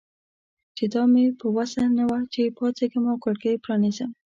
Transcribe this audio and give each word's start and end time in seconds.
چې 0.77 0.85
دا 0.93 1.03
مې 1.11 1.25
په 1.39 1.47
وسه 1.55 1.83
نه 1.97 2.03
وه 2.09 2.19
چې 2.33 2.53
پاڅېږم 2.57 3.03
او 3.11 3.17
کړکۍ 3.23 3.55
پرانیزم. 3.63 4.09